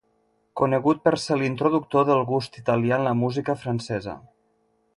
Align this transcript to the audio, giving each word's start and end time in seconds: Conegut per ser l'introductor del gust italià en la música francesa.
Conegut 0.61 1.01
per 1.07 1.13
ser 1.23 1.37
l'introductor 1.41 2.07
del 2.09 2.23
gust 2.31 2.57
italià 2.63 2.99
en 3.01 3.07
la 3.09 3.13
música 3.23 3.57
francesa. 3.67 4.17